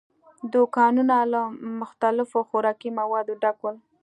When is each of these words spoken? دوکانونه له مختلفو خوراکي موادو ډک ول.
دوکانونه 0.53 1.17
له 1.33 1.41
مختلفو 1.81 2.39
خوراکي 2.49 2.89
موادو 2.99 3.33
ډک 3.41 3.57
ول. 3.61 3.75